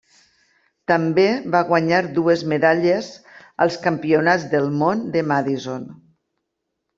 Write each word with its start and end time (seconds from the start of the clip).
També 0.91 1.25
va 1.55 1.59
guanyar 1.71 1.99
dues 2.15 2.43
medalles 2.53 3.11
als 3.67 3.77
Campionats 3.85 4.47
del 4.55 4.67
món 4.81 5.05
de 5.19 5.25
Madison. 5.35 5.87